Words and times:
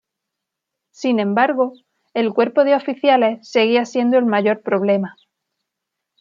Sin 0.89 1.19
embargo, 1.19 1.73
el 2.15 2.33
cuerpo 2.33 2.63
de 2.63 2.73
oficiales 2.73 3.47
seguía 3.47 3.85
siendo 3.85 4.17
el 4.17 4.25
mayor 4.25 4.63
problema. 4.63 5.15